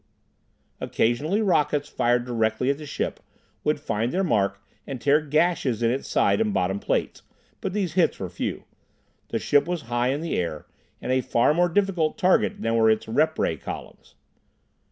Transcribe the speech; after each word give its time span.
Occasionally 0.79 1.43
rockets 1.43 1.87
fired 1.87 2.25
directly 2.25 2.71
at 2.71 2.79
the 2.79 2.87
ship 2.87 3.19
would 3.63 3.79
find 3.79 4.11
their 4.11 4.23
mark 4.23 4.59
and 4.87 4.99
tear 4.99 5.21
gashes 5.21 5.83
in 5.83 5.91
its 5.91 6.07
side 6.09 6.41
and 6.41 6.51
bottom 6.51 6.79
plates, 6.79 7.21
but 7.61 7.73
these 7.73 7.93
hits 7.93 8.17
were 8.19 8.27
few. 8.29 8.63
The 9.27 9.37
ship 9.37 9.67
was 9.67 9.83
high 9.93 10.07
in 10.07 10.21
the 10.21 10.35
air, 10.35 10.65
and 11.03 11.11
a 11.11 11.21
far 11.21 11.53
more 11.53 11.69
difficult 11.69 12.17
target 12.17 12.63
than 12.63 12.75
were 12.77 12.89
its 12.89 13.07
rep 13.07 13.37
ray 13.37 13.57
columns. 13.57 14.15